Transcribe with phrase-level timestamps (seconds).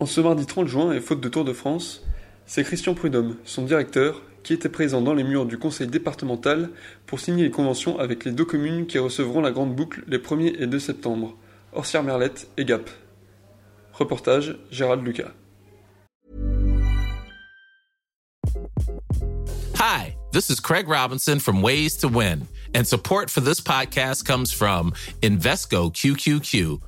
[0.00, 2.04] En ce mardi 30 juin et faute de Tour de France,
[2.46, 6.70] c'est Christian Prudhomme, son directeur, qui était présent dans les murs du conseil départemental
[7.04, 10.54] pour signer les conventions avec les deux communes qui recevront la grande boucle les 1er
[10.62, 11.36] et 2 septembre,
[11.72, 12.88] Orsières-Merlette et Gap.
[13.92, 15.32] Reportage Gérald Lucas.
[19.74, 24.52] Hi, this is Craig Robinson from Ways to Win, and support for this podcast comes
[24.52, 24.92] from
[25.22, 26.87] Invesco QQQ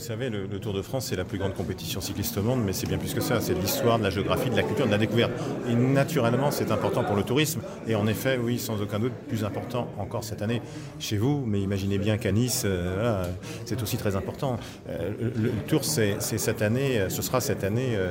[0.00, 2.72] Vous savez, le, Tour de France, c'est la plus grande compétition cycliste au monde, mais
[2.72, 3.38] c'est bien plus que ça.
[3.42, 5.30] C'est de l'histoire, de la géographie, de la culture, de la découverte.
[5.68, 7.60] Et naturellement, c'est important pour le tourisme.
[7.86, 10.62] Et en effet, oui, sans aucun doute, plus important encore cette année
[11.00, 11.44] chez vous.
[11.46, 13.24] Mais imaginez bien qu'à Nice, euh,
[13.66, 14.58] c'est aussi très important.
[14.88, 18.10] Euh, le, Tour, c'est cette année, ce sera cette année euh,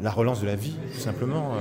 [0.00, 1.56] la relance de la vie, tout simplement.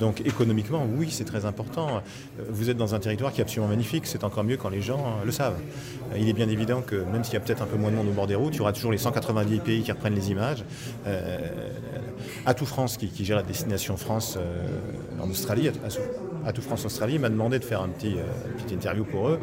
[0.00, 2.02] Donc économiquement, oui, c'est très important.
[2.48, 4.06] Vous êtes dans un territoire qui est absolument magnifique.
[4.06, 5.58] C'est encore mieux quand les gens le savent.
[6.16, 8.08] Il est bien évident que même s'il y a peut-être un peu moins de monde
[8.08, 10.64] au bord des routes, il y aura toujours les 190 pays qui reprennent les images.
[11.06, 11.38] Euh,
[12.46, 15.70] Atout France, qui, gère la destination France euh, en Australie,
[16.46, 19.38] Atout France Australie, m'a demandé de faire un petit, euh, petite interview pour eux,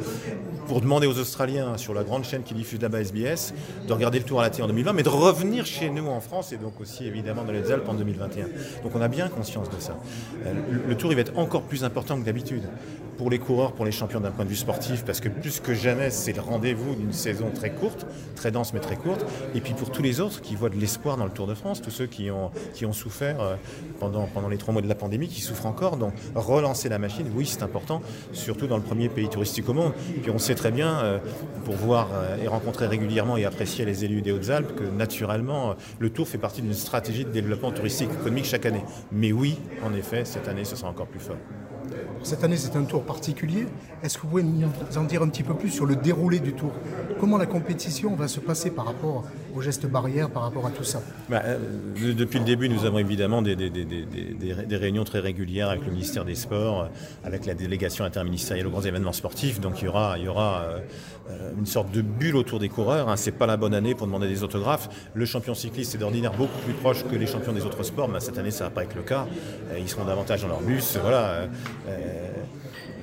[0.68, 3.54] pour demander aux Australiens sur la grande chaîne qui diffuse là-bas SBS
[3.88, 6.20] de regarder le tour à la télé en 2020, mais de revenir chez nous en
[6.20, 8.46] France et donc aussi évidemment dans les Alpes en 2021.
[8.84, 9.98] Donc on a bien conscience de ça.
[10.46, 10.54] Euh,
[10.88, 12.64] le, tour il va être encore plus important que d'habitude
[13.18, 15.74] pour les coureurs, pour les champions d'un point de vue sportif, parce que plus que
[15.74, 19.26] jamais, c'est le rendez-vous d'une saison très courte, très dense mais très courte,
[19.56, 21.82] et puis pour tous les autres qui voient de l'espoir dans le Tour de France,
[21.82, 23.56] tous ceux qui ont, qui ont souffert euh,
[24.00, 27.28] pendant, pendant les trois mois de la pandémie, qui souffrent encore, donc relancer la machine,
[27.36, 28.02] oui, c'est important,
[28.34, 29.94] surtout dans le premier pays touristique au monde.
[30.22, 31.20] Puis on sait très bien, euh,
[31.66, 36.10] pour voir euh, et rencontrer régulièrement et apprécier les élus des Hautes-Alpes, que naturellement, le
[36.10, 38.84] Tour fait partie d'une stratégie de développement touristique économique chaque année.
[39.12, 41.38] Mais oui, en effet, cette année, ce sera encore plus fort.
[42.24, 43.68] Cette année, c'est un tour particulier.
[44.04, 44.68] Est-ce que vous pouvez nous
[44.98, 46.72] en dire un petit peu plus sur le déroulé du tour?
[47.20, 49.24] Comment la compétition va se passer par rapport
[49.56, 51.02] aux gestes barrières, par rapport à tout ça?
[51.30, 51.58] Bah, euh,
[52.14, 53.56] Depuis le début, nous avons évidemment des,
[54.72, 56.90] réunions très régulières avec le ministère des Sports,
[57.24, 59.60] avec la délégation interministérielle aux grands événements sportifs.
[59.60, 60.18] Donc il y aura,
[61.30, 63.10] euh, une sorte de bulle autour des coureurs.
[63.10, 63.18] Hein.
[63.18, 64.90] Ce n'est pas la bonne année pour demander des autographes.
[65.14, 68.08] Le champion cycliste est d'ordinaire beaucoup plus proche que les champions des autres sports.
[68.08, 69.28] Mais cette année, ça ne va pas être le cas.
[69.72, 70.98] Euh, ils seront davantage dans leur bus.
[71.88, 72.27] uh,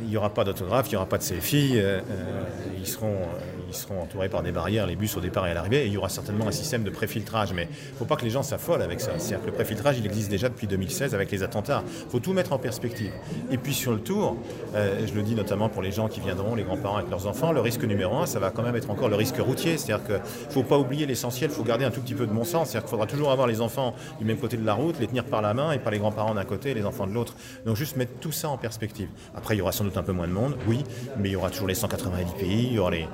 [0.02, 1.72] il n'y aura pas d'autographe, il n'y aura pas de selfie.
[1.76, 2.42] Euh, euh,
[2.78, 5.54] ils, seront, euh, ils seront entourés par des barrières, les bus au départ et à
[5.54, 5.84] l'arrivée.
[5.84, 7.52] Et il y aura certainement un système de préfiltrage.
[7.52, 9.12] Mais il ne faut pas que les gens s'affolent avec ça.
[9.18, 11.82] C'est-à-dire le préfiltrage, il existe déjà depuis 2016 avec les attentats.
[12.06, 13.12] Il faut tout mettre en perspective.
[13.50, 14.36] Et puis sur le tour,
[14.74, 17.60] je le dis notamment pour les gens qui viendront, les grands-parents avec leurs enfants, le
[17.60, 19.78] risque numéro un, ça va quand même être encore le risque routier.
[19.78, 22.32] C'est-à-dire qu'il ne faut pas oublier l'essentiel, il faut garder un tout petit peu de
[22.32, 22.70] bon sens.
[22.70, 25.24] C'est-à-dire qu'il faudra toujours avoir les enfants du même côté de la route, les tenir
[25.24, 27.34] par la main et pas les grands-parents d'un côté et les enfants de l'autre.
[27.66, 29.08] Donc juste mettre tout ça en perspective.
[29.36, 30.84] Après, il y aura sans doute un peu moins de monde, oui,
[31.18, 33.06] mais il y aura toujours les 190 pays, il y aura les,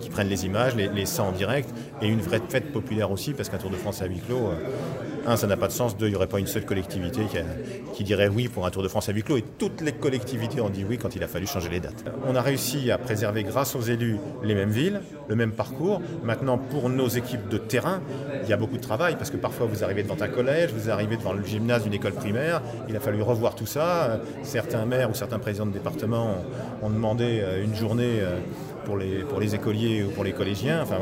[0.00, 1.70] qui prennent les images, les, les 100 en direct,
[2.00, 4.54] et une vraie fête populaire aussi, parce qu'un Tour de France à huis clos, euh,
[5.26, 7.22] un, ça n'a pas de sens, deux, il n'y aurait pas une seule collectivité
[7.94, 10.60] qui, dirait oui pour un Tour de France à huis clos, et toutes les collectivités
[10.60, 12.04] ont dit oui quand il a fallu changer les dates.
[12.26, 16.00] On a réussi à préserver, grâce aux élus, les mêmes villes, le même parcours.
[16.24, 18.00] Maintenant, pour nos équipes de terrain,
[18.42, 20.90] il y a beaucoup de travail, parce que parfois vous arrivez devant un collège, vous
[20.90, 24.20] arrivez devant le gymnase d'une école primaire, il a fallu revoir tout ça.
[24.42, 26.36] Certains maires ou certains présidents de département
[26.82, 28.38] ont, demandé euh, une journée euh,
[28.84, 30.82] pour les, pour les écoliers ou pour les collégiens.
[30.82, 30.98] Enfin,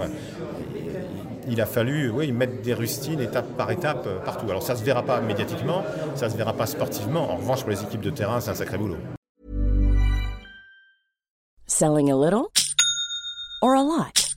[1.48, 4.48] il a fallu oui, mettre des rustines étape par étape euh, partout.
[4.48, 5.82] Alors ça ne se verra pas médiatiquement,
[6.14, 7.32] ça ne se verra pas sportivement.
[7.32, 8.98] En revanche, pour les équipes de terrain, c'est un sacré boulot.
[11.66, 12.50] Selling a little
[13.62, 14.31] or a lot?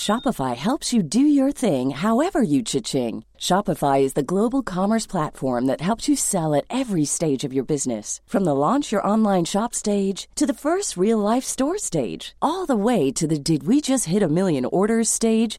[0.00, 3.22] Shopify helps you do your thing however you cha-ching.
[3.38, 7.64] Shopify is the global commerce platform that helps you sell at every stage of your
[7.64, 8.22] business.
[8.26, 12.64] From the launch your online shop stage to the first real life store stage, all
[12.64, 15.58] the way to the did we just hit a million orders stage.